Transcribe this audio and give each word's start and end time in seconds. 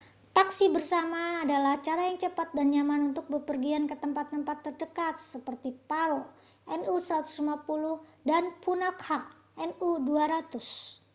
taksi 0.37 0.65
bersama 0.75 1.23
adalah 1.45 1.75
cara 1.85 2.03
yang 2.09 2.17
cepat 2.25 2.47
dan 2.57 2.67
nyaman 2.73 3.01
untuk 3.13 3.25
bepergian 3.33 3.83
ke 3.89 3.93
tempat-tempat 4.03 4.57
terdekat 4.65 5.15
seperti 5.31 5.69
paro 5.89 6.23
nu 6.65 6.97
150 6.97 8.01
dan 8.29 8.43
punakha 8.65 9.19
nu 9.61 10.01
200 10.01 11.05